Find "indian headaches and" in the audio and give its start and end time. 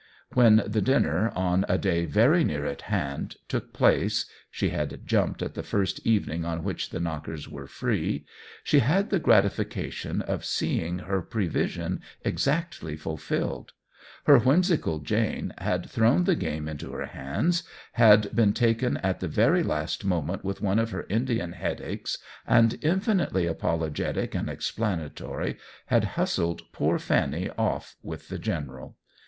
21.11-22.79